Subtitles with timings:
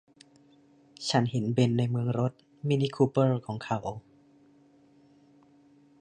[1.09, 2.31] ฉันเห็นเบ็นในเมืองรถ
[2.67, 3.79] มินิคูเปอร์ของเขา